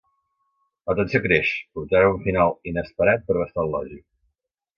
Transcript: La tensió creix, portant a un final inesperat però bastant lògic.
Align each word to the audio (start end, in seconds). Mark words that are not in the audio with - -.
La 0.91 0.95
tensió 0.99 1.21
creix, 1.25 1.51
portant 1.77 2.07
a 2.07 2.15
un 2.15 2.17
final 2.29 2.57
inesperat 2.73 3.29
però 3.29 3.45
bastant 3.45 3.71
lògic. 3.79 4.03